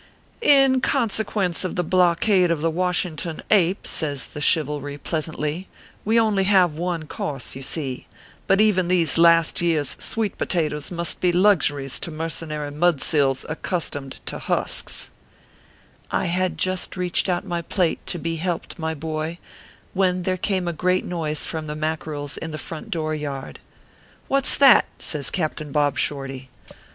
[0.65, 5.67] "In consequence of the blockade of the Washing ton Ape," says the Chivalry, pleasantly,
[6.03, 8.07] "we only have one course, you see;
[8.47, 13.45] but even these last year s sweet potatoes must" be luxuries to mercenary mud sills
[13.47, 15.11] accustomed to husks/
[16.09, 19.37] I had just reached out my plate, to be helped, my boy,
[19.93, 23.59] when there came a great noise from the Mack erels in the front door yard."
[24.29, 26.49] What s that?" says Captain Bob Shorty.